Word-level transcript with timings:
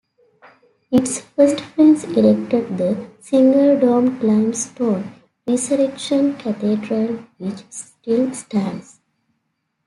Its 0.89 1.19
first 1.19 1.61
prince 1.75 2.05
erected 2.05 2.75
the 2.75 3.07
single-domed 3.19 4.23
limestone 4.23 5.13
Resurrection 5.45 6.35
Cathedral, 6.37 7.23
which 7.37 7.61
still 7.69 8.33
stands. 8.33 8.99